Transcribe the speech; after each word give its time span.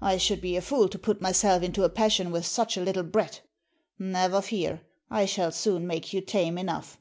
I 0.00 0.16
should 0.16 0.40
be 0.40 0.56
a 0.56 0.62
fool 0.62 0.88
to 0.88 0.98
put 0.98 1.20
myself 1.20 1.62
into 1.62 1.84
a 1.84 1.90
passion 1.90 2.30
with 2.30 2.46
such 2.46 2.78
a 2.78 2.80
little 2.80 3.02
brat. 3.02 3.42
Never 3.98 4.40
fear, 4.40 4.80
I 5.10 5.26
shall 5.26 5.52
soon 5.52 5.86
make 5.86 6.10
you 6.14 6.22
tame 6.22 6.56
enough." 6.56 6.98